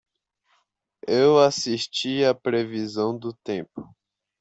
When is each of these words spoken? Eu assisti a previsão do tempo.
Eu 1.07 1.37
assisti 1.37 2.25
a 2.25 2.33
previsão 2.33 3.15
do 3.15 3.35
tempo. 3.43 3.87